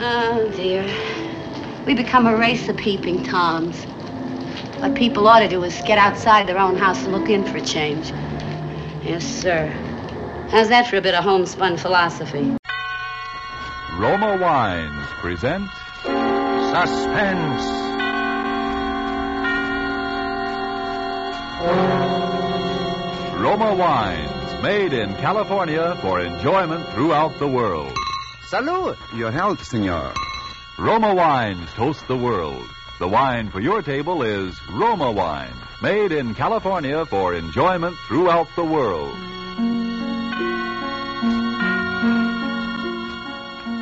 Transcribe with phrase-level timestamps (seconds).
[0.00, 0.86] Oh, dear.
[1.84, 3.82] We become a race of peeping toms.
[4.80, 7.56] What people ought to do is get outside their own house and look in for
[7.56, 8.12] a change.
[9.04, 9.66] Yes, sir.
[10.50, 12.56] How's that for a bit of homespun philosophy?
[13.98, 15.68] Roma Wines present
[16.70, 17.64] Suspense.
[23.36, 27.97] Roma Wines, made in California for enjoyment throughout the world.
[28.50, 28.96] Salud.
[29.14, 30.14] Your health, senor.
[30.78, 32.66] Roma Wines toast the world.
[32.98, 38.64] The wine for your table is Roma Wine, made in California for enjoyment throughout the
[38.64, 39.14] world.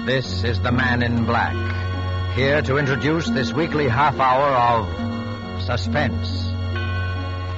[0.04, 6.28] This is the man in black, here to introduce this weekly half hour of suspense.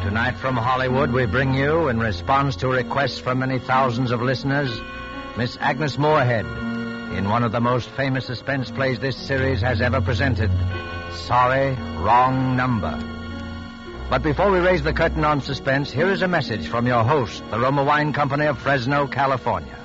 [0.05, 4.79] Tonight from Hollywood, we bring you, in response to requests from many thousands of listeners,
[5.39, 6.68] Miss Agnes Moorehead
[7.17, 10.51] in one of the most famous suspense plays this series has ever presented
[11.13, 12.99] Sorry, Wrong Number.
[14.11, 17.43] But before we raise the curtain on suspense, here is a message from your host,
[17.51, 19.79] the Roma Wine Company of Fresno, California.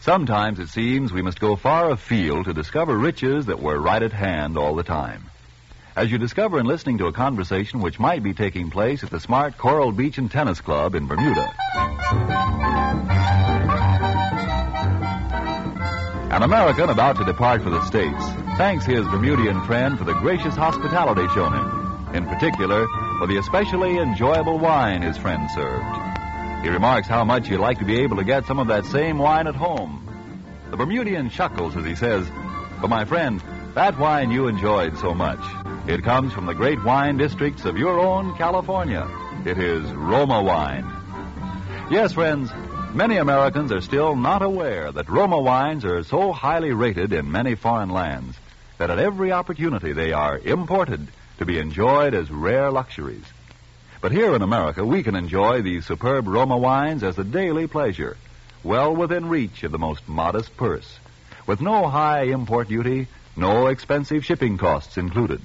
[0.00, 4.12] Sometimes it seems we must go far afield to discover riches that were right at
[4.12, 5.24] hand all the time.
[5.96, 9.20] As you discover in listening to a conversation which might be taking place at the
[9.20, 11.50] smart Coral Beach and Tennis Club in Bermuda.
[16.34, 18.24] An American about to depart for the States
[18.56, 22.88] thanks his Bermudian friend for the gracious hospitality shown him, in particular
[23.20, 26.64] for the especially enjoyable wine his friend served.
[26.64, 29.18] He remarks how much he'd like to be able to get some of that same
[29.18, 30.04] wine at home.
[30.72, 32.28] The Bermudian chuckles as he says,
[32.80, 33.40] But my friend,
[33.76, 35.38] that wine you enjoyed so much,
[35.86, 39.08] it comes from the great wine districts of your own California.
[39.46, 40.84] It is Roma wine.
[41.92, 42.50] Yes, friends,
[42.94, 47.56] many Americans are still not aware that Roma wines are so highly rated in many
[47.56, 48.36] foreign lands
[48.78, 53.24] that at every opportunity they are imported to be enjoyed as rare luxuries.
[54.00, 58.16] But here in America, we can enjoy these superb Roma wines as a daily pleasure,
[58.62, 60.98] well within reach of the most modest purse,
[61.46, 65.40] with no high import duty, no expensive shipping costs included.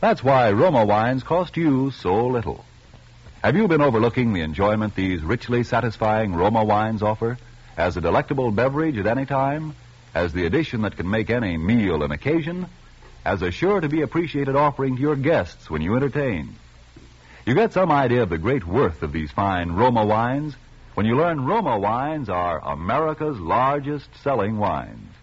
[0.00, 2.64] That's why Roma wines cost you so little.
[3.42, 7.38] Have you been overlooking the enjoyment these richly satisfying Roma wines offer
[7.74, 9.74] as a delectable beverage at any time,
[10.14, 12.66] as the addition that can make any meal an occasion,
[13.24, 16.54] as a sure to be appreciated offering to your guests when you entertain?
[17.46, 20.54] You get some idea of the great worth of these fine Roma wines
[20.92, 25.14] when you learn Roma wines are America's largest selling wines.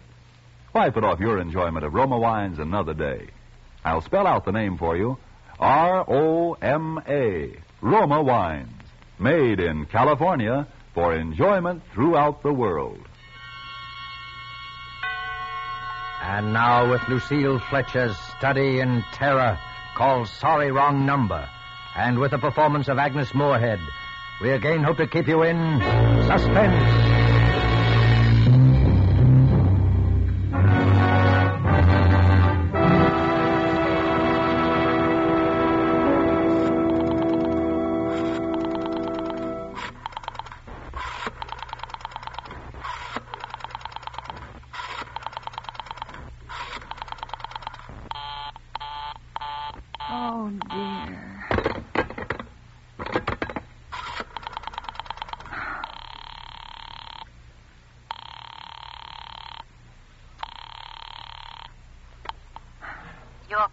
[0.72, 3.28] Why put off your enjoyment of Roma wines another day?
[3.84, 5.18] I'll spell out the name for you
[5.60, 8.82] R O M A, Roma Wines,
[9.18, 12.98] made in California for enjoyment throughout the world.
[16.20, 19.58] And now with Lucille Fletcher's study in terror
[19.96, 21.48] called Sorry Wrong Number,
[21.96, 23.80] and with the performance of Agnes Moorehead,
[24.40, 25.80] we again hope to keep you in
[26.26, 27.07] suspense.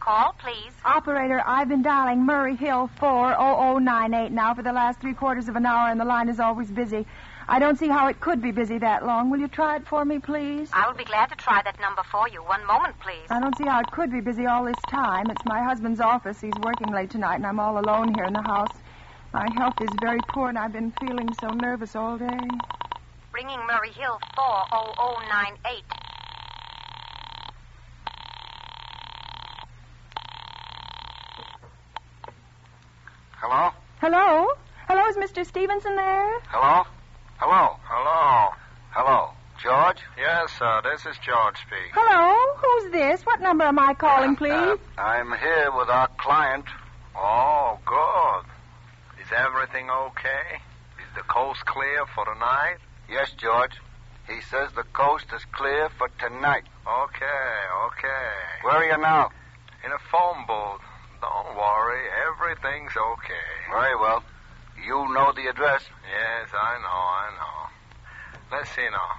[0.05, 0.71] Call, please.
[0.85, 5.65] Operator, I've been dialing Murray Hill 40098 now for the last three quarters of an
[5.65, 7.07] hour, and the line is always busy.
[7.47, 9.31] I don't see how it could be busy that long.
[9.31, 10.69] Will you try it for me, please?
[10.73, 12.43] I will be glad to try that number for you.
[12.43, 13.25] One moment, please.
[13.31, 15.25] I don't see how it could be busy all this time.
[15.31, 16.39] It's my husband's office.
[16.39, 18.75] He's working late tonight, and I'm all alone here in the house.
[19.33, 22.39] My health is very poor, and I've been feeling so nervous all day.
[23.33, 26.04] Ringing Murray Hill 40098.
[33.47, 33.69] Hello?
[34.01, 34.47] Hello?
[34.87, 35.45] Hello, is Mr.
[35.45, 36.39] Stevenson there?
[36.49, 36.81] Hello?
[37.37, 37.77] Hello?
[37.85, 38.49] Hello?
[38.89, 39.29] Hello?
[39.61, 40.01] George?
[40.17, 40.81] Yes, sir.
[40.81, 41.93] This is George speaking.
[41.93, 42.33] Hello?
[42.57, 43.21] Who's this?
[43.21, 44.49] What number am I calling, please?
[44.49, 46.65] Uh, I'm here with our client.
[47.15, 48.49] Oh, good.
[49.21, 50.57] Is everything okay?
[50.97, 52.81] Is the coast clear for tonight?
[53.07, 53.77] Yes, George.
[54.27, 56.65] He says the coast is clear for tonight.
[56.81, 57.45] Okay,
[57.93, 58.33] okay.
[58.63, 59.29] Where are you now?
[59.85, 60.81] In a phone booth.
[61.25, 62.05] Don't worry.
[62.29, 63.49] Everything's okay.
[63.71, 64.23] Very well.
[64.85, 65.81] You know the address.
[66.05, 68.57] Yes, I know, I know.
[68.57, 69.11] Let's see now.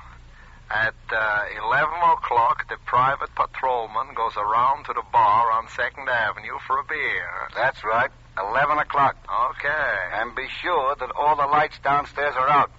[0.70, 6.58] At uh, 11 o'clock, the private patrolman goes around to the bar on 2nd Avenue
[6.66, 7.48] for a beer.
[7.54, 8.10] That's right.
[8.38, 9.16] 11 o'clock.
[9.50, 9.96] Okay.
[10.14, 12.70] And be sure that all the lights downstairs are out.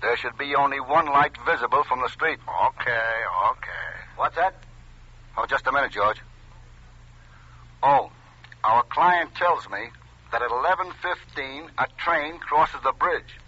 [0.00, 2.38] There should be only one light visible from the street.
[2.48, 3.08] Okay,
[3.52, 3.88] okay.
[4.16, 4.54] What's that?
[5.36, 6.20] Oh, just a minute, George.
[7.82, 8.10] Oh,
[8.64, 9.88] our client tells me
[10.32, 13.38] that at 11.15 a train crosses the bridge.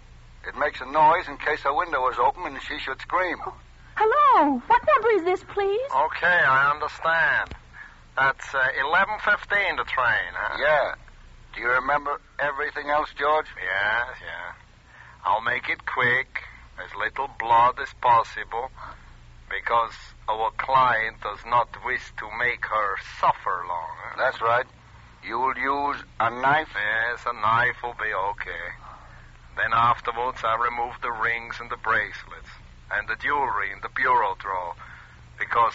[0.47, 3.37] It makes a noise in case her window is open and she should scream.
[3.95, 4.61] Hello.
[4.67, 5.79] What number is this, please?
[5.95, 7.53] Okay, I understand.
[8.17, 10.57] That's uh, 11.15, the train, huh?
[10.59, 10.95] Yeah.
[11.55, 13.45] Do you remember everything else, George?
[13.55, 14.51] Yes, yeah.
[15.23, 16.41] I'll make it quick,
[16.83, 18.69] as little blood as possible,
[19.49, 19.93] because
[20.27, 23.89] our client does not wish to make her suffer long.
[24.03, 24.15] huh?
[24.17, 24.65] That's right.
[25.25, 26.75] You'll use a knife?
[26.75, 28.75] Yes, a knife will be okay.
[29.55, 32.49] Then afterwards, I remove the rings and the bracelets
[32.91, 34.75] and the jewelry in the bureau drawer
[35.39, 35.73] because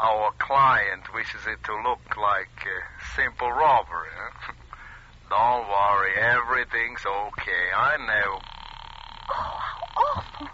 [0.00, 4.08] our client wishes it to look like a simple robbery.
[4.16, 4.48] huh?
[4.48, 4.52] Eh?
[5.30, 7.66] Don't worry, everything's okay.
[7.76, 8.40] I know.
[9.30, 10.48] Oh, how awful.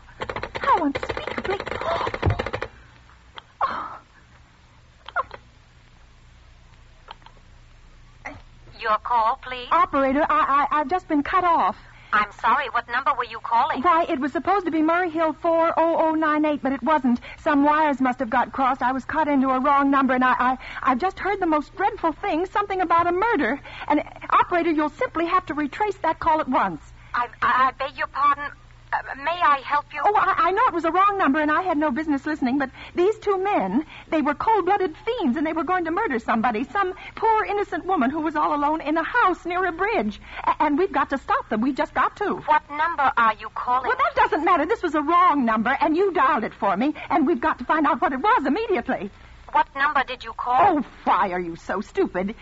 [0.61, 2.56] How unspeakably awful.
[8.81, 9.69] Your call, please.
[9.70, 11.76] operator, I, I, I've just been cut off.
[12.12, 12.69] I'm sorry.
[12.70, 13.82] What number were you calling?
[13.82, 17.20] Why, it was supposed to be Murray Hill 40098, but it wasn't.
[17.43, 18.81] Some wires must have got crossed.
[18.82, 21.75] I was cut into a wrong number, and I, I, I've just heard the most
[21.76, 23.61] dreadful thing, something about a murder.
[23.88, 26.81] And, operator, you'll simply have to retrace that call at once.
[27.12, 28.50] I, I, I beg your pardon.
[28.96, 30.00] Uh, may I help you?
[30.04, 32.58] Oh, I, I know it was a wrong number, and I had no business listening,
[32.58, 36.64] but these two men, they were cold-blooded fiends, and they were going to murder somebody,
[36.64, 40.20] some poor innocent woman who was all alone in a house near a bridge.
[40.44, 41.60] A- and we've got to stop them.
[41.60, 42.37] We've just got to.
[42.46, 43.88] What number are you calling?
[43.88, 44.66] Well, that doesn't matter.
[44.66, 47.64] This was a wrong number, and you dialed it for me, and we've got to
[47.64, 49.10] find out what it was immediately.
[49.52, 50.78] What number did you call?
[50.78, 52.34] Oh, why are you so stupid?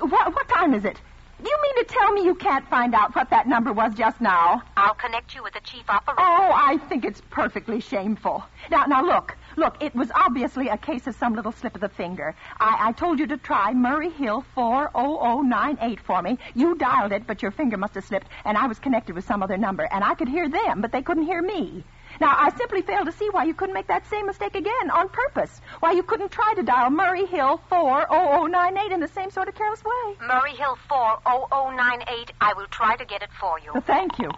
[0.00, 1.00] What, what time is it?
[1.44, 4.18] Do you mean to tell me you can't find out what that number was just
[4.18, 4.62] now?
[4.78, 6.18] I'll connect you with the chief operator.
[6.18, 8.42] Oh, I think it's perfectly shameful.
[8.70, 9.76] Now, now look, look.
[9.82, 12.34] It was obviously a case of some little slip of the finger.
[12.58, 16.38] I, I told you to try Murray Hill 40098 for me.
[16.54, 19.42] You dialed it, but your finger must have slipped, and I was connected with some
[19.42, 21.84] other number, and I could hear them, but they couldn't hear me.
[22.20, 25.08] Now, I simply fail to see why you couldn't make that same mistake again on
[25.08, 25.60] purpose.
[25.80, 29.82] Why you couldn't try to dial Murray Hill 40098 in the same sort of careless
[29.84, 30.16] way.
[30.26, 32.32] Murray Hill 40098.
[32.40, 33.72] I will try to get it for you.
[33.72, 34.30] Well, thank you.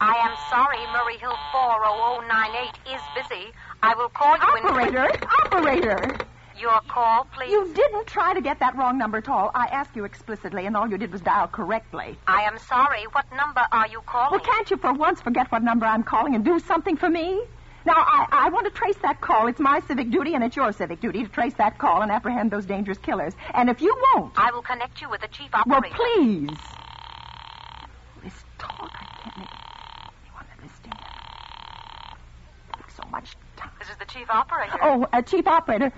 [0.00, 3.52] I am sorry, Murray Hill 40098 is busy.
[3.82, 4.64] I will call you in.
[4.66, 5.08] Operator,
[5.44, 6.16] operator.
[6.58, 7.50] Your call, please.
[7.50, 9.52] You didn't try to get that wrong number at all.
[9.54, 12.18] I asked you explicitly, and all you did was dial correctly.
[12.26, 13.04] I am sorry.
[13.12, 14.32] What number are you calling?
[14.32, 17.40] Well, can't you for once forget what number I'm calling and do something for me?
[17.86, 19.46] Now, I, I want to trace that call.
[19.46, 22.50] It's my civic duty, and it's your civic duty to trace that call and apprehend
[22.50, 23.34] those dangerous killers.
[23.54, 25.96] And if you won't, I will connect you with the chief operator.
[25.96, 26.58] well, please.
[28.24, 29.48] This talk, I can't make
[30.26, 30.98] anyone understand.
[32.76, 33.38] Takes so much time.
[33.38, 33.47] This is
[33.98, 34.78] the chief operator.
[34.80, 35.92] Oh, uh, Chief Operator,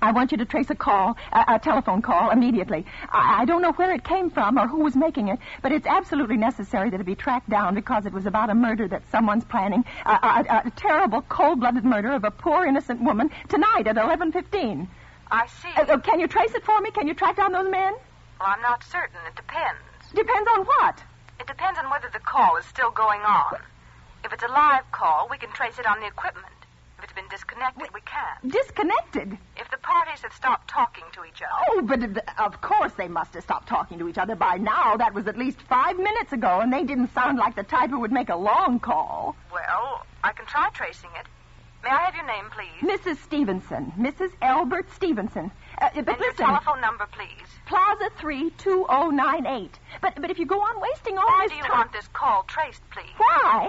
[0.00, 2.84] I want you to trace a call, a, a telephone call, immediately.
[3.08, 5.86] I, I don't know where it came from or who was making it, but it's
[5.86, 9.44] absolutely necessary that it be tracked down because it was about a murder that someone's
[9.44, 14.88] planning, a, a, a terrible, cold-blooded murder of a poor, innocent woman tonight at 11.15.
[15.30, 15.68] I see.
[15.76, 16.90] Uh, uh, can you trace it for me?
[16.90, 17.94] Can you track down those men?
[18.40, 19.16] well, I'm not certain.
[19.28, 19.80] It depends.
[20.14, 21.02] Depends on what.
[21.40, 23.56] It depends on whether the call is still going on.
[24.24, 26.46] If it's a live call, we can trace it on the equipment.
[27.02, 28.52] If it's been disconnected, we can't.
[28.52, 29.36] Disconnected.
[29.56, 31.52] If the parties have stopped talking to each other.
[31.70, 34.96] Oh, but of course they must have stopped talking to each other by now.
[34.96, 37.98] That was at least five minutes ago, and they didn't sound like the type who
[37.98, 39.34] would make a long call.
[39.52, 41.26] Well, I can try tracing it.
[41.82, 43.00] May I have your name, please?
[43.00, 43.16] Mrs.
[43.24, 43.92] Stevenson.
[43.98, 44.30] Mrs.
[44.40, 45.50] Albert Stevenson.
[45.80, 47.48] Uh, but and your listen, telephone number, please.
[47.66, 49.76] Plaza 32098.
[50.00, 51.72] But, but if you go on wasting all Why this do you time...
[51.72, 53.10] want this call traced, please?
[53.16, 53.68] Why?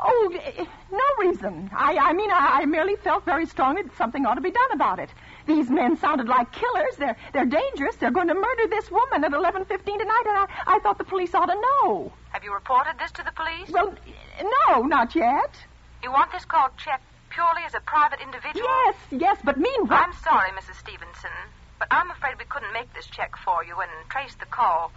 [0.00, 1.70] Oh, eh, no reason.
[1.74, 4.72] I, I mean, I, I merely felt very strongly that something ought to be done
[4.72, 5.10] about it.
[5.46, 6.96] These men sounded like killers.
[6.98, 7.96] They're, they're dangerous.
[7.96, 11.34] They're going to murder this woman at 11.15 tonight, and I, I thought the police
[11.34, 12.12] ought to know.
[12.30, 13.70] Have you reported this to the police?
[13.70, 13.94] Well,
[14.38, 15.56] eh, no, not yet.
[16.02, 18.66] You want this call checked purely as a private individual?
[18.66, 20.04] Yes, yes, but meanwhile...
[20.06, 20.78] I'm sorry, Mrs.
[20.78, 21.30] Stevenson,
[21.78, 24.92] but I'm afraid we couldn't make this check for you and trace the call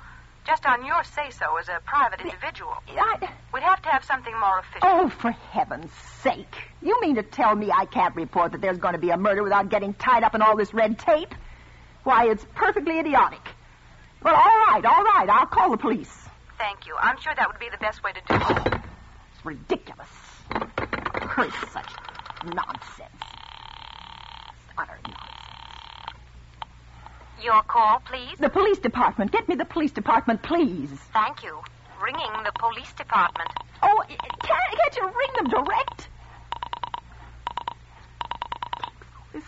[0.46, 2.74] Just on your say-so as a private individual.
[2.90, 3.30] I...
[3.54, 4.82] We'd have to have something more official.
[4.84, 5.92] Oh, for heaven's
[6.24, 6.56] sake.
[6.82, 9.44] You mean to tell me I can't report that there's going to be a murder
[9.44, 11.34] without getting tied up in all this red tape?
[12.04, 13.42] Why, it's perfectly idiotic.
[14.24, 15.28] Well, all right, all right.
[15.30, 16.12] I'll call the police.
[16.58, 16.96] Thank you.
[17.00, 18.82] I'm sure that would be the best way to do it.
[19.36, 20.10] It's ridiculous.
[20.50, 21.90] Curse such
[22.46, 23.24] nonsense.
[24.78, 25.31] Utter nonsense.
[27.44, 28.38] Your call, please.
[28.40, 29.32] The police department.
[29.32, 30.90] Get me the police department, please.
[31.12, 31.58] Thank you.
[32.02, 33.50] Ringing the police department.
[33.82, 36.08] Oh, can't, can't you ring them direct?
[39.34, 39.44] This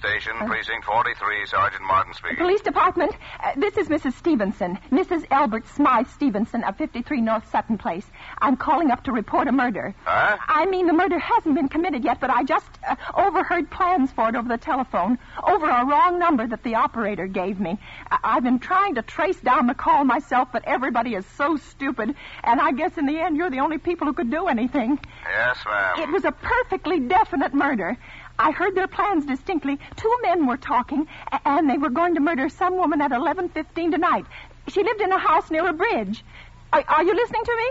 [0.00, 2.36] Police station, precinct 43, Sergeant Martin speaking.
[2.38, 3.12] Police department.
[3.42, 4.14] Uh, this is Mrs.
[4.14, 5.26] Stevenson, Mrs.
[5.30, 8.06] Albert Smythe Stevenson of 53 North Sutton Place.
[8.40, 9.94] I'm calling up to report a murder.
[10.04, 10.38] Huh?
[10.48, 14.30] I mean, the murder hasn't been committed yet, but I just uh, overheard plans for
[14.30, 17.78] it over the telephone, over a wrong number that the operator gave me.
[18.10, 22.14] I- I've been trying to trace down the call myself, but everybody is so stupid,
[22.44, 24.98] and I guess in the end you're the only people who could do anything.
[25.28, 25.98] Yes, ma'am.
[26.08, 27.98] It was a perfectly definite murder.
[28.42, 29.78] I heard their plans distinctly.
[29.96, 31.06] Two men were talking,
[31.44, 34.26] and they were going to murder some woman at 11:15 tonight.
[34.66, 36.24] She lived in a house near a bridge.
[36.72, 37.70] Are, are you listening to me?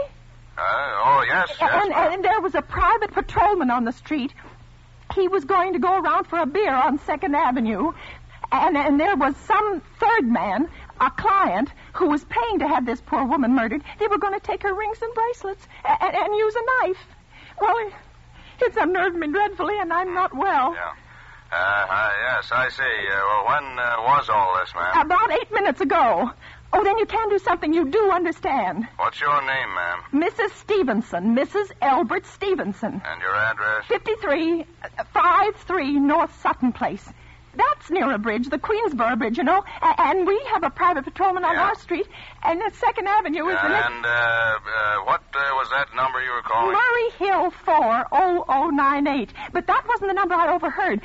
[0.58, 4.34] Uh, oh, yes, yes, and, and there was a private patrolman on the street.
[5.14, 7.92] He was going to go around for a beer on Second Avenue,
[8.52, 10.70] and, and there was some third man,
[11.02, 13.84] a client, who was paying to have this poor woman murdered.
[14.00, 17.06] They were going to take her rings and bracelets and, and use a knife.
[17.60, 17.92] Well,
[18.62, 20.74] it's unnerved me dreadfully, and I'm not well.
[20.74, 20.94] Yeah.
[21.52, 22.84] Uh, uh, yes, I see.
[22.84, 25.06] Uh, well, when uh, was all this, ma'am?
[25.06, 26.32] About eight minutes ago.
[26.74, 28.88] Oh, then you can do something you do understand.
[28.96, 30.00] What's your name, ma'am?
[30.14, 30.52] Mrs.
[30.62, 31.72] Stevenson, Mrs.
[31.82, 33.02] Albert Stevenson.
[33.04, 33.86] And your address?
[33.88, 34.66] 53,
[34.98, 37.06] uh, 53 North Sutton Place.
[37.56, 39.64] That's near a bridge, the Queensboro Bridge, you know.
[39.82, 41.64] A- and we have a private patrolman on Yeah.
[41.68, 42.08] our street,
[42.44, 43.90] and the Second Avenue is the next.
[43.92, 46.72] and uh, uh, what uh, was that number you were calling?
[46.74, 49.34] Murray Hill 40098.
[49.52, 51.02] But that wasn't the number I overheard.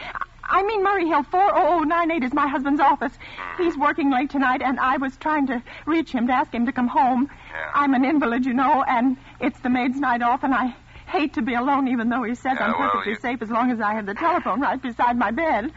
[0.48, 3.12] I mean, Murray Hill 40098 is my husband's office.
[3.58, 6.72] He's working late tonight, and I was trying to reach him to ask him to
[6.72, 7.28] come home.
[7.50, 7.70] Yeah.
[7.74, 10.76] I'm an invalid, you know, and it's the maid's night off, and I
[11.08, 13.50] hate to be alone, even though he says Yeah, I'm well, perfectly you- safe as
[13.50, 15.72] long as I have the telephone right beside my bed.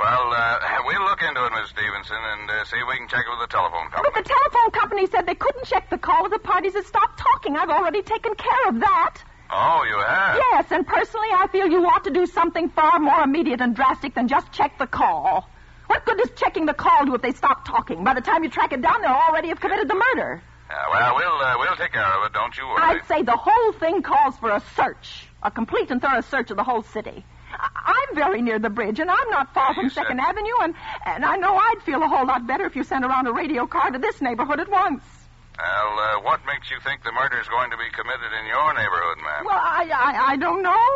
[0.00, 3.20] Well, uh, we'll look into it, Miss Stevenson, and uh, see if we can check
[3.20, 4.08] it with the telephone company.
[4.08, 7.18] But the telephone company said they couldn't check the call if the parties had stopped
[7.18, 7.54] talking.
[7.54, 9.16] I've already taken care of that.
[9.50, 10.36] Oh, you have?
[10.36, 14.14] Yes, and personally, I feel you ought to do something far more immediate and drastic
[14.14, 15.50] than just check the call.
[15.88, 18.02] What good does checking the call do if they stop talking?
[18.02, 20.40] By the time you track it down, they'll already have committed the murder.
[20.70, 22.32] Yeah, well, we'll uh, we'll take care of it.
[22.32, 22.80] Don't you worry.
[22.80, 26.56] I'd say the whole thing calls for a search, a complete and thorough search of
[26.56, 27.24] the whole city.
[27.90, 30.74] I'm very near the bridge, and I'm not far from Second Avenue, and,
[31.06, 33.66] and I know I'd feel a whole lot better if you sent around a radio
[33.66, 35.02] car to this neighborhood at once.
[35.58, 39.18] Well, uh, what makes you think the murder's going to be committed in your neighborhood,
[39.18, 39.44] ma'am?
[39.44, 40.86] Well, I, I, I don't know.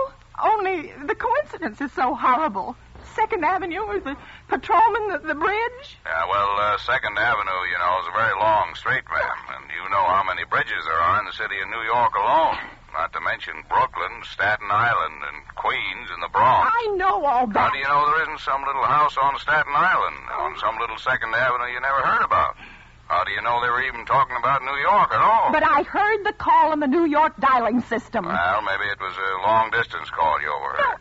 [0.42, 2.76] Only the coincidence is so horrible.
[3.14, 4.16] Second Avenue is the
[4.48, 5.86] patrolman, the, the bridge.
[6.06, 9.84] Yeah, well, uh, Second Avenue, you know, is a very long street, ma'am, and you
[9.90, 12.58] know how many bridges there are in the city of New York alone.
[12.94, 16.68] Not to mention Brooklyn, Staten Island, and Queens, and the Bronx.
[16.68, 17.56] I know all that.
[17.56, 21.00] How do you know there isn't some little house on Staten Island, on some little
[21.00, 22.60] Second Avenue you never heard about?
[23.08, 25.52] How do you know they were even talking about New York at all?
[25.56, 28.26] But I heard the call on the New York dialing system.
[28.28, 31.00] Well, maybe it was a long distance call you overheard.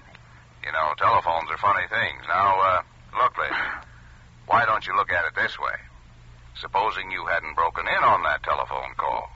[0.63, 2.23] You know, telephones are funny things.
[2.31, 2.81] Now, uh,
[3.19, 3.59] look, lady,
[4.47, 5.75] why don't you look at it this way?
[6.55, 9.27] Supposing you hadn't broken in on that telephone call.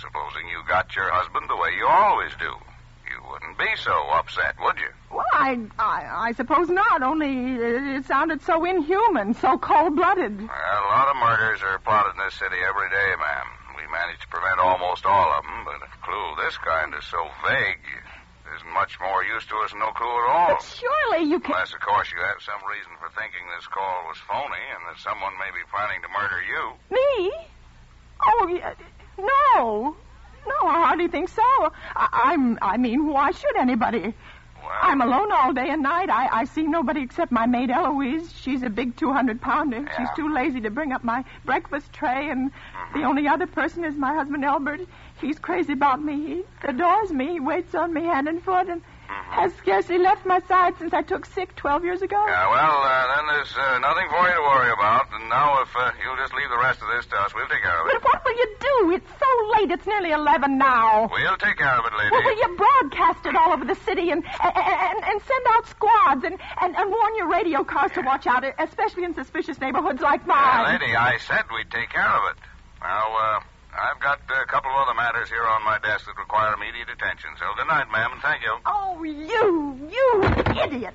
[0.00, 2.56] Supposing you got your husband the way you always do.
[3.32, 4.92] Wouldn't be so upset, would you?
[5.10, 7.02] Well, I, I, I suppose not.
[7.02, 10.36] Only it, it sounded so inhuman, so cold-blooded.
[10.36, 13.48] Well, a lot of murders are plotted in this city every day, ma'am.
[13.80, 17.08] We manage to prevent almost all of them, but a clue of this kind is
[17.08, 17.80] so vague,
[18.44, 20.60] there isn't much more use to us than no clue at all.
[20.60, 21.56] But surely you can.
[21.56, 25.00] Unless, of course, you have some reason for thinking this call was phony and that
[25.00, 26.62] someone may be planning to murder you.
[26.92, 27.32] Me?
[28.28, 28.76] Oh, y- uh,
[29.56, 29.96] no.
[30.46, 31.42] No, I hardly think so.
[31.96, 32.58] I, I'm.
[32.62, 34.00] I mean, why should anybody?
[34.62, 36.08] Well, I'm alone all day and night.
[36.10, 38.32] I, I see nobody except my maid Eloise.
[38.42, 39.82] She's a big 200 pounder.
[39.82, 39.96] Yeah.
[39.96, 43.00] She's too lazy to bring up my breakfast tray, and Mm-hmm.
[43.00, 44.80] the only other person is my husband Albert.
[45.20, 46.26] He's crazy about me.
[46.26, 47.32] He adores me.
[47.32, 48.82] He waits on me hand and foot, and.
[49.30, 52.16] Has scarcely left my side since I took sick 12 years ago.
[52.26, 55.08] Yeah, well, uh, then there's uh, nothing for you to worry about.
[55.12, 57.62] And now, if uh, you'll just leave the rest of this to us, we'll take
[57.62, 57.92] care of it.
[57.96, 58.90] But what will you do?
[58.92, 59.70] It's so late.
[59.70, 61.08] It's nearly 11 now.
[61.10, 62.10] We'll take care of it, lady.
[62.12, 65.66] Well, will you broadcast it all over the city and and, and, and send out
[65.68, 70.00] squads and, and, and warn your radio cars to watch out, especially in suspicious neighborhoods
[70.02, 70.80] like Yeah, mine?
[70.80, 72.38] lady, I said we'd take care of it.
[72.82, 73.40] Now, uh,
[73.72, 77.30] I've got a couple of other matters here on my desk that require immediate attention.
[77.38, 78.58] So good night, ma'am, and thank you.
[78.66, 80.24] Oh, you, you
[80.62, 80.94] idiot.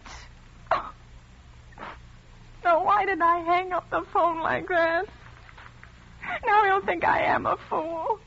[2.64, 5.06] Now, why did I hang up the phone like that?
[6.46, 8.20] Now he'll think I am a fool.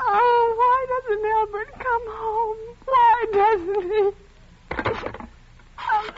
[0.00, 2.58] Oh, why doesn't Albert come home?
[2.84, 4.10] Why doesn't he?
[5.90, 6.10] Oh,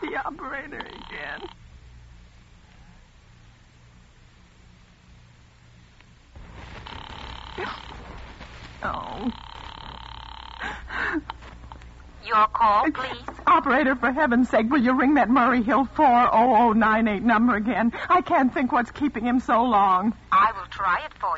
[0.00, 1.48] the operator again.
[8.84, 9.30] Oh.
[12.26, 13.22] Your call, please.
[13.46, 17.92] Operator, for heaven's sake, will you ring that Murray Hill 40098 number again?
[18.08, 20.14] I can't think what's keeping him so long.
[20.30, 21.31] I will try it for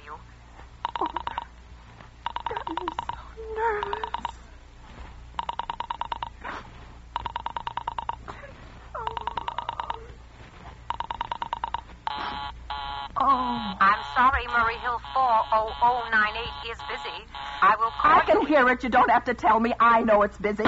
[18.34, 18.82] can hear it.
[18.82, 19.74] You don't have to tell me.
[19.78, 20.64] I know it's busy.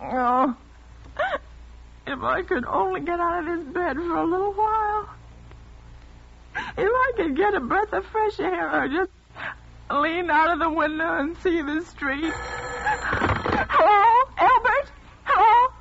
[0.00, 0.56] Oh,
[2.06, 5.08] if I could only get out of this bed for a little while.
[6.56, 9.10] If I could get a breath of fresh air or just
[9.90, 12.32] lean out of the window and see the street.
[12.32, 14.90] Hello, Albert?
[15.24, 15.72] Hello?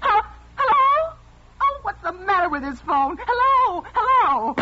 [0.00, 0.22] Hello?
[0.56, 1.16] Hello?
[1.60, 3.18] Oh, what's the matter with his phone?
[3.20, 3.84] Hello?
[3.92, 4.54] Hello?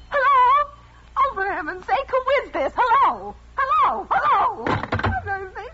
[0.00, 0.70] Hello?
[1.18, 2.72] Oh, for heaven's sake, who is this?
[2.76, 3.34] Hello?
[3.56, 4.06] Hello?
[4.10, 4.64] Hello?
[4.64, 5.72] For heaven's sake,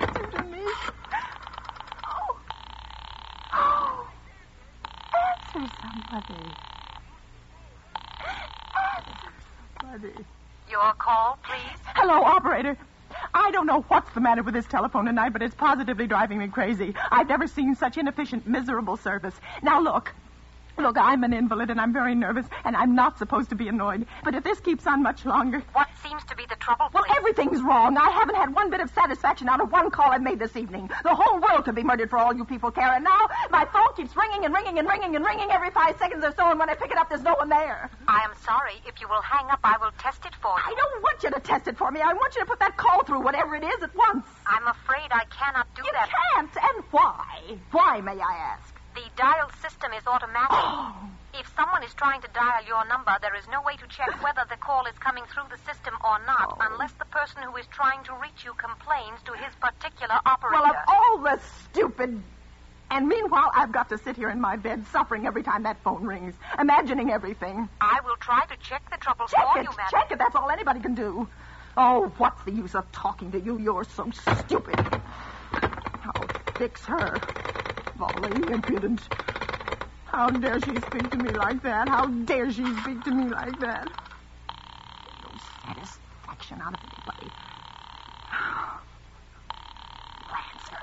[0.00, 0.62] listen to me.
[2.04, 2.36] Oh.
[3.52, 4.08] Oh.
[5.54, 6.52] Answer somebody.
[8.96, 9.32] Answer
[9.80, 10.24] somebody.
[10.68, 11.78] Your call, please.
[11.94, 12.76] Hello, operator.
[13.32, 16.48] I don't know what's the matter with this telephone tonight, but it's positively driving me
[16.48, 16.94] crazy.
[17.12, 19.34] I've never seen such inefficient, miserable service.
[19.62, 20.12] Now, look.
[20.76, 24.06] Look, I'm an invalid and I'm very nervous, and I'm not supposed to be annoyed.
[24.24, 25.62] But if this keeps on much longer.
[25.72, 25.83] What
[26.14, 27.96] seems to be the trouble, Well, everything's wrong.
[27.96, 30.88] I haven't had one bit of satisfaction out of one call I've made this evening.
[31.02, 32.92] The whole world could be murdered for all you people care.
[32.92, 36.24] And now my phone keeps ringing and ringing and ringing and ringing every five seconds
[36.24, 37.90] or so, and when I pick it up, there's no one there.
[38.06, 38.74] I am sorry.
[38.86, 40.64] If you will hang up, I will test it for you.
[40.64, 42.00] I don't want you to test it for me.
[42.00, 44.26] I want you to put that call through, whatever it is, at once.
[44.46, 46.08] I'm afraid I cannot do You that.
[46.08, 47.58] You can't, and why?
[47.72, 48.74] Why, may I ask?
[48.94, 50.50] The dial system is automatic.
[50.56, 51.23] Oh.
[51.36, 54.44] If someone is trying to dial your number, there is no way to check whether
[54.48, 56.66] the call is coming through the system or not, Oh.
[56.72, 60.62] unless the person who is trying to reach you complains to his particular operator.
[60.62, 62.22] Well, of all the stupid.
[62.90, 66.04] And meanwhile, I've got to sit here in my bed suffering every time that phone
[66.06, 67.68] rings, imagining everything.
[67.80, 69.90] I will try to check the trouble Check for it, you, madam.
[69.90, 70.18] check it.
[70.18, 71.26] That's all anybody can do.
[71.76, 73.58] Oh, what's the use of talking to you?
[73.58, 74.76] You're so stupid.
[75.52, 77.18] I'll fix her.
[77.96, 79.00] Volley, impudent.
[80.14, 81.88] How dare she speak to me like that?
[81.88, 83.88] How dare she speak to me like that?
[85.24, 85.30] No
[85.66, 87.32] satisfaction out of anybody.
[90.54, 90.78] Answer.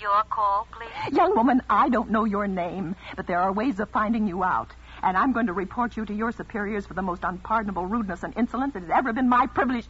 [0.00, 1.16] Your call, please.
[1.16, 4.72] Young woman, I don't know your name, but there are ways of finding you out.
[5.04, 8.36] And I'm going to report you to your superiors for the most unpardonable rudeness and
[8.36, 9.86] insolence it has ever been my privilege.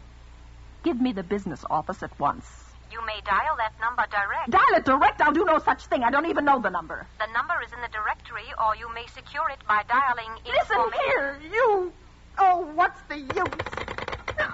[0.82, 2.63] Give me the business office at once.
[2.94, 4.50] You may dial that number direct.
[4.54, 5.20] Dial it direct.
[5.20, 6.04] I'll do no such thing.
[6.04, 7.04] I don't even know the number.
[7.18, 10.52] the number is in the directory, or you may secure it by dialing in.
[10.54, 11.02] Listen information.
[11.10, 11.92] here, you.
[12.38, 13.34] Oh, what's the use?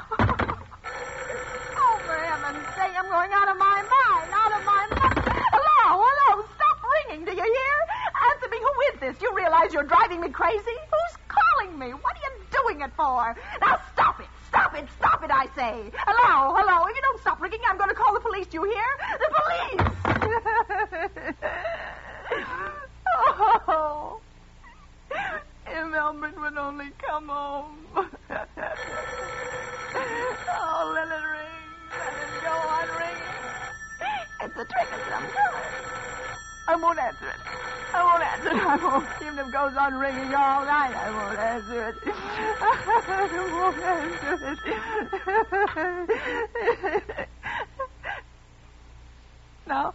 [1.77, 4.33] oh, for heaven's sake, I'm going out of my mind.
[4.33, 5.21] Out of my mind.
[5.53, 6.49] Hello, hello.
[6.57, 7.27] Stop ringing.
[7.27, 7.77] Do you hear?
[8.33, 8.57] Answer me.
[8.57, 9.21] Who is this?
[9.21, 10.77] You realize you're driving me crazy?
[10.89, 11.93] Who's calling me?
[11.93, 13.37] What are you doing it for?
[13.61, 14.10] Now stop.
[15.21, 15.35] Stop it.
[15.35, 15.91] I say.
[16.07, 16.87] Hello, hello.
[16.87, 18.47] If you don't stop ringing, I'm going to call the police.
[18.47, 18.83] Do you hear?
[19.19, 19.81] The police.
[23.69, 24.21] oh.
[25.67, 27.87] If Albert would only come home.
[27.97, 28.13] oh,
[30.95, 31.69] let it ring.
[31.91, 33.37] Let it go on ringing.
[34.43, 35.57] It's a trick of some kind.
[36.69, 37.40] I won't answer it.
[37.93, 38.55] I won't answer it.
[38.55, 39.07] I won't.
[39.23, 41.95] Even if it goes on ringing all night, I won't answer it.
[42.63, 44.59] I won't answer
[47.19, 47.29] it.
[49.67, 49.95] no.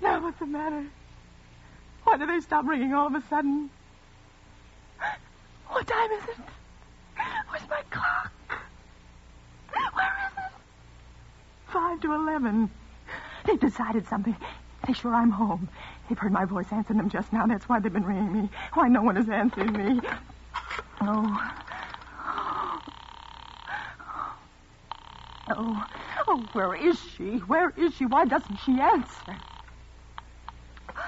[0.00, 0.86] now what's the matter?
[2.04, 3.70] Why do they stop ringing all of a sudden?
[5.68, 6.36] What time is it?
[7.50, 8.32] Where's my clock?
[9.92, 10.52] Where is it?
[11.68, 12.70] Five to eleven.
[13.44, 14.36] They've decided something.
[14.86, 15.68] They sure I'm home.
[16.08, 17.46] They've heard my voice answering them just now.
[17.46, 18.50] That's why they've been ringing me.
[18.74, 20.00] Why no one is answering me.
[21.00, 21.52] Oh.
[25.50, 25.84] Oh.
[26.26, 27.38] Oh, where is she?
[27.38, 28.04] Where is she?
[28.06, 29.36] Why doesn't she answer?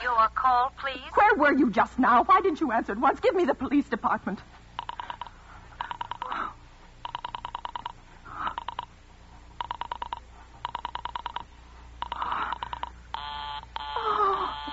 [0.02, 1.00] Your call, please.
[1.14, 2.24] Where were you just now?
[2.24, 3.20] Why didn't you answer at once?
[3.20, 4.38] Give me the police department.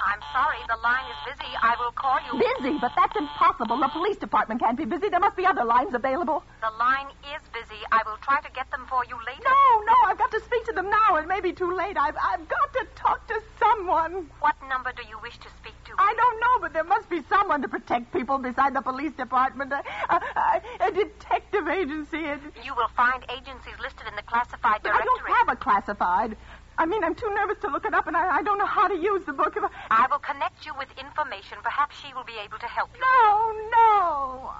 [0.07, 1.51] I'm sorry, the line is busy.
[1.61, 2.39] I will call you.
[2.39, 3.76] Busy, but that's impossible.
[3.87, 5.07] The police department can't be busy.
[5.07, 6.43] There must be other lines available.
[6.59, 7.79] The line is busy.
[7.89, 9.43] I will try to get them for you later.
[9.47, 11.15] No, no, I've got to speak to them now.
[11.15, 11.95] It may be too late.
[11.95, 14.27] I've, I've got to talk to someone.
[14.41, 15.93] What number do you wish to speak to?
[15.97, 19.71] I don't know, but there must be someone to protect people beside the police department.
[19.71, 22.25] A, a, a detective agency.
[22.25, 26.35] A, You will find agencies listed in the classified but I don't have a classified.
[26.79, 28.87] I mean, I'm too nervous to look it up, and I, I don't know how
[28.87, 29.55] to use the book.
[29.57, 29.69] If I...
[29.89, 31.57] I will connect you with information.
[31.63, 33.01] Perhaps she will be able to help you.
[33.01, 34.51] No, no.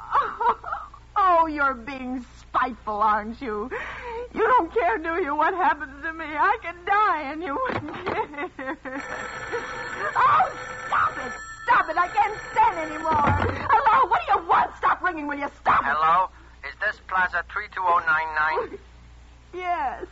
[1.20, 3.72] Oh, you're being spiteful, aren't you?
[4.36, 6.26] You don't care, do you, what happens to me?
[6.26, 8.72] I can die, and you wouldn't care.
[10.16, 11.34] Oh, stop it.
[11.66, 11.98] Stop it.
[11.98, 13.66] I can't stand anymore.
[13.68, 14.76] Hello, what do you want?
[14.78, 15.50] Stop ringing, will you?
[15.60, 15.88] Stop it.
[15.90, 16.30] Hello?
[16.64, 18.80] Is this Plaza 32099?
[19.56, 20.06] Yes.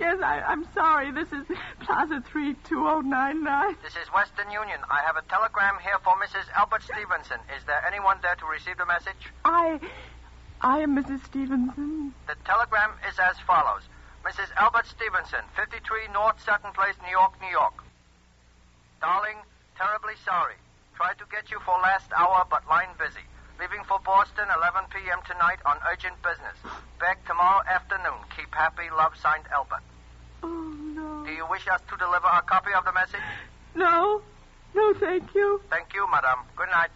[0.00, 1.12] Yes, I, I'm sorry.
[1.12, 1.46] This is
[1.80, 3.76] Plaza 32099.
[3.82, 4.80] This is Western Union.
[4.90, 6.50] I have a telegram here for Mrs.
[6.56, 7.38] Albert Stevenson.
[7.56, 9.30] Is there anyone there to receive the message?
[9.44, 9.80] I.
[10.60, 11.24] I am Mrs.
[11.26, 12.14] Stevenson.
[12.26, 13.82] The telegram is as follows
[14.24, 14.48] Mrs.
[14.56, 17.84] Albert Stevenson, 53 North Sutton Place, New York, New York.
[19.00, 19.36] Darling,
[19.76, 20.54] terribly sorry.
[20.96, 23.20] Tried to get you for last hour, but line busy.
[23.60, 25.20] Leaving for Boston 11 p.m.
[25.26, 26.58] tonight on urgent business.
[26.98, 28.18] Back tomorrow afternoon.
[28.36, 28.90] Keep happy.
[28.90, 29.82] Love signed Albert.
[30.42, 31.24] Oh, no.
[31.24, 33.22] Do you wish us to deliver a copy of the message?
[33.74, 34.22] No.
[34.74, 35.60] No, thank you.
[35.70, 36.40] Thank you, madam.
[36.56, 36.90] Good night.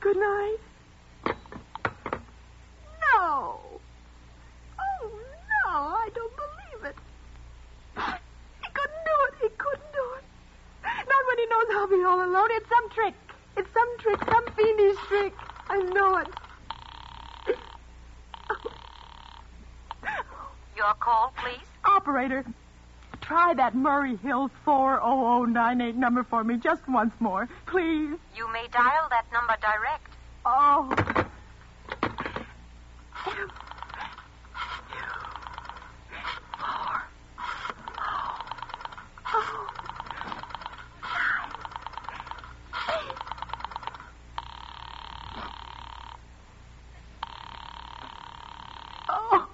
[0.00, 0.58] Good night.
[3.14, 3.60] No.
[4.78, 5.10] Oh,
[5.64, 6.96] no, I don't believe it.
[7.96, 9.34] He couldn't do it.
[9.40, 10.24] He couldn't do it.
[10.84, 12.48] Not when he knows I'll be all alone.
[12.52, 13.14] It's some trick.
[13.56, 15.32] It's some trick, some fiendish trick.
[15.72, 16.28] I know it.
[20.76, 21.66] Your call, please.
[21.84, 22.44] Operator,
[23.22, 28.18] try that Murray Hill 40098 number for me just once more, please.
[28.36, 30.08] You may dial that number direct.
[30.44, 30.92] Oh.
[49.08, 49.46] Oh.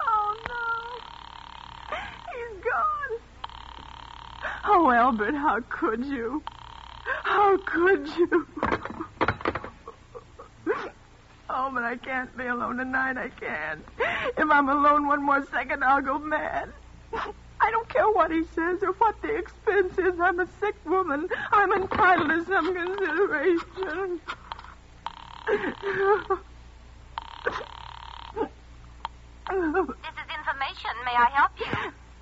[0.00, 1.96] Oh, no.
[2.32, 3.20] He's gone.
[4.64, 6.42] Oh, Albert, how could you?
[7.04, 8.46] How could you?
[11.50, 13.18] Oh, but I can't be alone tonight.
[13.18, 13.84] I can't.
[14.38, 16.70] If I'm alone one more second, I'll go mad.
[17.12, 20.18] I don't care what he says or what the expense is.
[20.18, 21.28] I'm a sick woman.
[21.52, 24.18] I'm entitled to some consideration.
[25.46, 25.58] This
[30.16, 30.90] is information.
[31.04, 31.66] May I help you?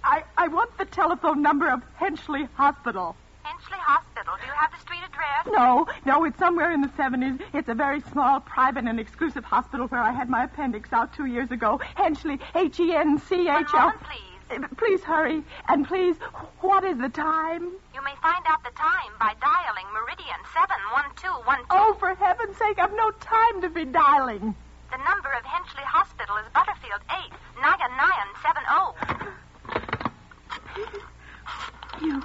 [0.03, 3.17] I, I want telephone number of Henchley Hospital.
[3.45, 4.35] Henchley Hospital.
[4.41, 5.47] Do you have the street address?
[5.57, 7.41] No, no, it's somewhere in the 70s.
[7.55, 11.27] It's a very small, private, and exclusive hospital where I had my appendix out two
[11.27, 11.81] years ago.
[11.97, 13.81] Henchley, One H-E-N-C-H-L.
[13.81, 14.17] moment, please.
[14.51, 15.45] Uh, Please hurry.
[15.69, 16.17] And please,
[16.61, 17.63] what is the time?
[17.95, 21.67] You may find out the time by dialing Meridian 71212.
[21.71, 24.55] Oh, for heaven's sake, I've no time to be dialing.
[24.91, 27.31] The number of Henchley Hospital is Butterfield 8
[27.63, 29.10] 9970.
[30.77, 32.21] You.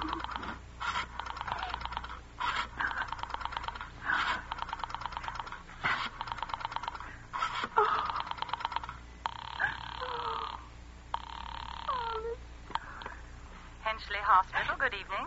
[13.82, 15.26] Henchley Hospital, good evening.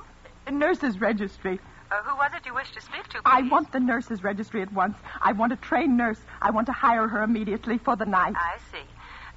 [0.51, 1.59] Nurses registry.
[1.91, 3.21] Uh, who was it you wished to speak to, please?
[3.25, 4.97] I want the nurses registry at once.
[5.21, 6.19] I want a trained nurse.
[6.41, 8.35] I want to hire her immediately for the night.
[8.35, 8.85] I see.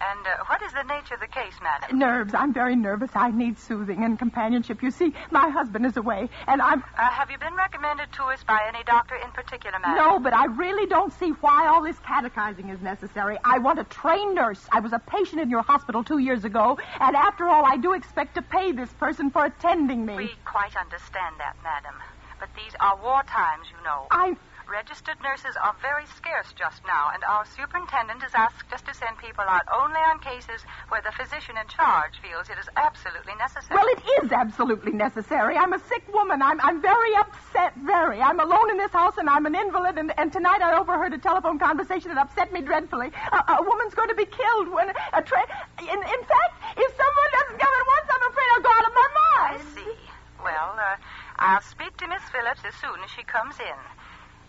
[0.01, 1.99] And uh, what is the nature of the case, madam?
[1.99, 2.35] Nerves.
[2.35, 3.11] I'm very nervous.
[3.15, 4.83] I need soothing and companionship.
[4.83, 6.83] You see, my husband is away, and I'm.
[6.99, 9.97] Uh, have you been recommended to us by any doctor in particular, madam?
[9.97, 13.39] No, but I really don't see why all this catechizing is necessary.
[13.45, 14.61] I want a trained nurse.
[14.73, 17.93] I was a patient in your hospital two years ago, and after all, I do
[17.93, 20.17] expect to pay this person for attending me.
[20.17, 21.95] We quite understand that, madam.
[22.41, 24.07] But these are war times, you know.
[24.11, 24.37] I.
[24.71, 29.19] Registered nurses are very scarce just now, and our superintendent has asked us to send
[29.19, 33.77] people out only on cases where the physician in charge feels it is absolutely necessary.
[33.77, 35.57] Well, it is absolutely necessary.
[35.57, 36.43] I'm a sick woman.
[36.43, 38.21] I'm, I'm very upset, very.
[38.21, 41.19] I'm alone in this house, and I'm an invalid, and, and tonight I overheard a
[41.19, 43.11] telephone conversation that upset me dreadfully.
[43.33, 45.45] A, a woman's going to be killed when a train...
[45.83, 48.95] In, in fact, if someone doesn't come at once, I'm afraid I'll go out of
[48.95, 49.61] my mind.
[49.61, 49.95] I see.
[50.43, 50.97] Well, uh,
[51.39, 53.79] I'll speak to Miss Phillips as soon as she comes in.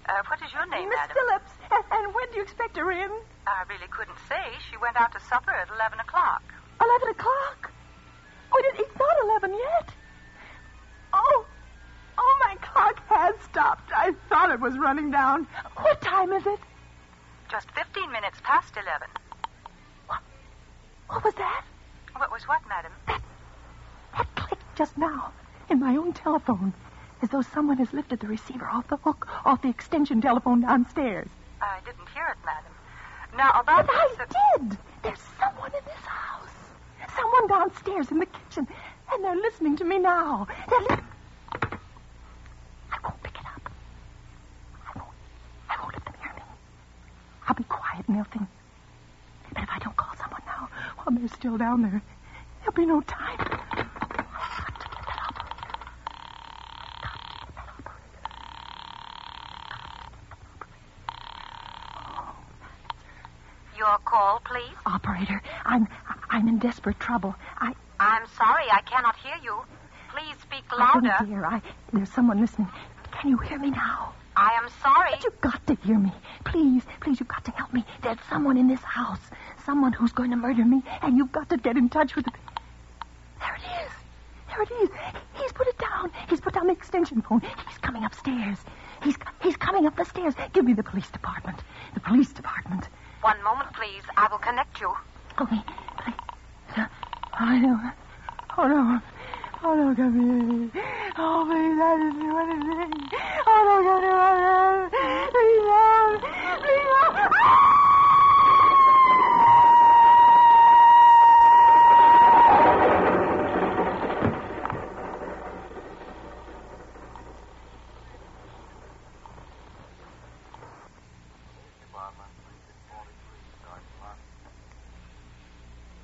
[0.08, 1.16] Uh, what is your name, Miss madam?
[1.16, 3.12] Phillips, and, and when do you expect her in?
[3.48, 4.44] I really couldn't say.
[4.70, 6.44] She went out to supper at 11 o'clock.
[6.82, 7.72] Eleven o'clock.
[8.52, 9.90] Oh, it, it's not eleven yet.
[11.14, 11.46] Oh,
[12.18, 13.92] oh, my clock has stopped.
[13.96, 15.48] I thought it was running down.
[15.78, 16.60] What time is it?
[17.50, 19.08] Just 15 minutes past 11.
[21.08, 21.64] What was that?
[22.18, 22.92] What was what, madam?
[23.08, 25.32] That clicked just now
[25.70, 26.74] in my own telephone,
[27.24, 31.28] as though someone has lifted the receiver off the hook, off the extension telephone downstairs.
[31.62, 32.72] I didn't hear it, madam.
[33.38, 34.78] Now, about But I did.
[35.02, 36.50] There's someone in this house.
[37.16, 38.68] Someone downstairs in the kitchen,
[39.12, 40.48] and they're listening to me now.
[40.70, 41.04] They're li-
[42.92, 43.72] I won't pick it up.
[44.86, 45.10] I won't.
[45.70, 46.42] I won't let them hear me.
[47.48, 48.48] I'll be quiet, think.
[49.54, 52.02] But if I don't call someone now, while they're still down there,
[52.60, 53.38] there'll be no time.
[53.40, 55.80] I've got to get that operator.
[56.94, 58.32] I've got to get that operator.
[63.78, 64.78] Your call, please.
[65.04, 65.86] Operator, I'm
[66.30, 67.36] I'm in desperate trouble.
[67.58, 69.60] I I'm sorry, I cannot hear you.
[70.16, 71.26] Please speak Oh, louder.
[71.26, 71.62] dear, I
[71.92, 72.70] there's someone listening.
[73.12, 74.14] Can you hear me now?
[74.38, 75.10] I am sorry.
[75.12, 76.14] But you've got to hear me.
[76.46, 77.84] Please, please, you've got to help me.
[78.02, 79.20] There's someone in this house.
[79.66, 82.32] Someone who's going to murder me, and you've got to get in touch with the...
[83.42, 83.92] There it is.
[84.48, 84.90] There it is.
[85.34, 86.12] He's put it down.
[86.30, 87.42] He's put down the extension phone.
[87.42, 88.58] He's coming upstairs.
[89.04, 90.34] He's he's coming up the stairs.
[90.54, 91.60] Give me the police department.
[91.94, 92.88] The police department.
[93.24, 94.04] One moment, please.
[94.18, 94.94] I will connect you.
[95.40, 95.62] Okay.
[97.34, 97.80] I know.
[98.58, 99.00] Oh, no.
[99.64, 100.72] Oh, no, come.
[101.18, 103.10] Oh, please, I didn't do anything.
[103.48, 104.90] Oh, no, here.
[105.32, 106.20] Please, no.
[106.60, 108.24] Please, no.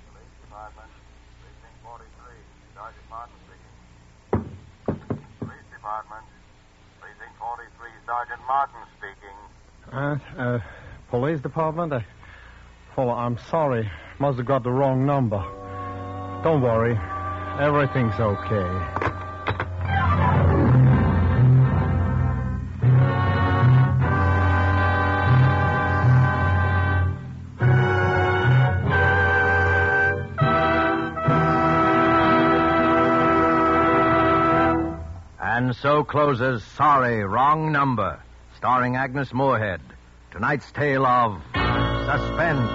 [0.10, 0.92] Police Department,
[1.42, 2.08] Precinct 43,
[2.76, 3.76] Sergeant Martin speaking.
[5.40, 6.26] Police Department,
[7.00, 9.38] Precinct 43, Sergeant Martin speaking.
[9.92, 10.60] Uh, uh,
[11.30, 11.94] police department?
[11.94, 12.00] Uh,
[12.98, 13.88] well, I'm sorry.
[14.18, 15.38] Must have got the wrong number.
[16.44, 16.98] Don't worry.
[17.60, 18.68] Everything's okay.
[35.39, 38.20] And so closes Sorry, Wrong Number,
[38.58, 39.82] starring Agnes Moorehead.
[40.32, 41.42] Tonight's tale of
[42.06, 42.70] suspense.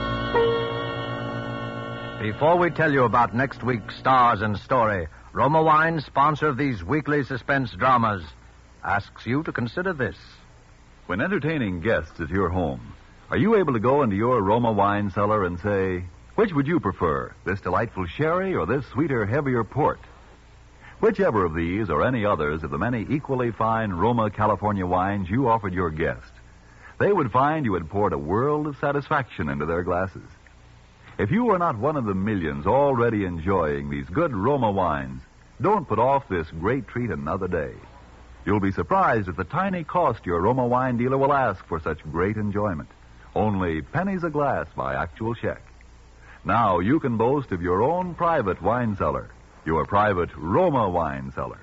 [2.21, 6.83] Before we tell you about next week's stars and story, Roma Wine, sponsor of these
[6.83, 8.25] weekly suspense dramas,
[8.83, 10.17] asks you to consider this.
[11.07, 12.95] When entertaining guests at your home,
[13.31, 16.81] are you able to go into your Roma wine cellar and say, which would you
[16.81, 20.01] prefer, this delightful sherry or this sweeter, heavier port?
[20.99, 25.49] Whichever of these or any others of the many equally fine Roma California wines you
[25.49, 26.33] offered your guest,
[26.99, 30.29] they would find you had poured a world of satisfaction into their glasses.
[31.19, 35.23] If you are not one of the millions already enjoying these good Roma wines,
[35.61, 37.75] don't put off this great treat another day.
[38.45, 42.03] You'll be surprised at the tiny cost your Roma wine dealer will ask for such
[42.11, 42.89] great enjoyment.
[43.35, 45.63] Only pennies a glass by actual check.
[46.45, 49.31] Now you can boast of your own private wine cellar,
[49.65, 51.61] your private Roma wine cellar.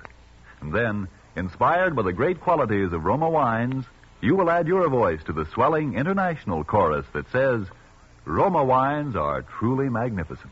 [0.61, 3.85] And then, inspired by the great qualities of Roma wines,
[4.21, 7.65] you will add your voice to the swelling international chorus that says,
[8.25, 10.51] Roma wines are truly magnificent.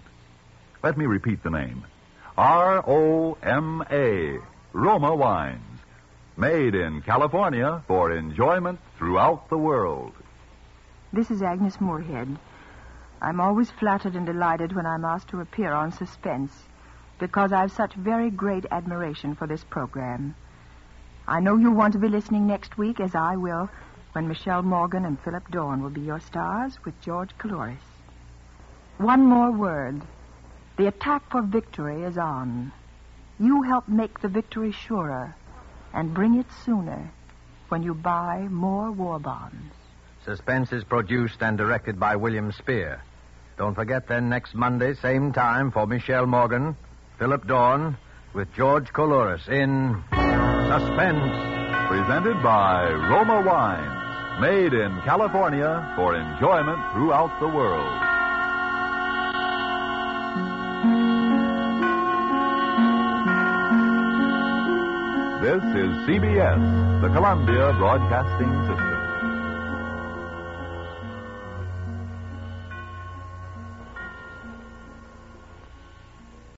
[0.84, 1.86] Let me repeat the name.
[2.38, 4.39] R O M A,
[4.73, 5.79] Roma wines.
[6.38, 10.13] Made in California for enjoyment throughout the world.
[11.12, 12.38] This is Agnes Moorehead.
[13.21, 16.51] I'm always flattered and delighted when I'm asked to appear on Suspense
[17.19, 20.36] because I've such very great admiration for this program.
[21.30, 23.70] I know you'll want to be listening next week, as I will,
[24.13, 27.78] when Michelle Morgan and Philip Dorn will be your stars with George Coulouris.
[28.98, 30.02] One more word.
[30.78, 32.72] The attack for victory is on.
[33.39, 35.36] You help make the victory surer
[35.94, 37.12] and bring it sooner.
[37.70, 39.76] when you buy more war bonds.
[40.26, 43.00] Suspense is produced and directed by William Spier.
[43.58, 46.76] Don't forget then next Monday, same time, for Michelle Morgan,
[47.20, 47.96] Philip Dorn,
[48.34, 50.04] with George Coulouris in
[50.69, 51.34] Suspense.
[51.89, 57.89] Presented by Roma Wines, made in California for enjoyment throughout the world.
[65.41, 68.98] This is CBS, the Columbia Broadcasting System.